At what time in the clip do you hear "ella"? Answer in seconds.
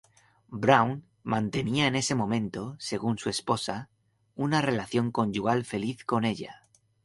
6.25-6.65